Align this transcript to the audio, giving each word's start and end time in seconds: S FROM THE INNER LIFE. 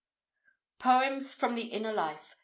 S 0.83 1.35
FROM 1.35 1.53
THE 1.53 1.65
INNER 1.67 1.93
LIFE. 1.93 2.35